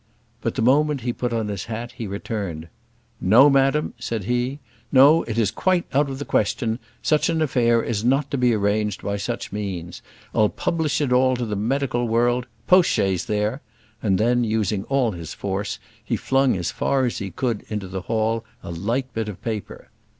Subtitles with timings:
[0.41, 2.69] But the moment he put on his hat he returned.
[3.19, 4.57] "No, madam," said he.
[4.91, 8.51] "No; it is quite out of the question: such an affair is not to be
[8.55, 10.01] arranged by such means.
[10.33, 13.61] I'll publish it all to the medical world post chaise there!"
[14.01, 18.01] and then, using all his force, he flung as far as he could into the
[18.01, 19.91] hall a light bit of paper.